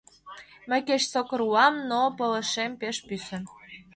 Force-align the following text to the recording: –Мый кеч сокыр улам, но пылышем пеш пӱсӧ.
–Мый 0.69 0.81
кеч 0.87 1.01
сокыр 1.13 1.39
улам, 1.47 1.73
но 1.89 2.01
пылышем 2.17 2.71
пеш 2.81 2.97
пӱсӧ. 3.07 3.37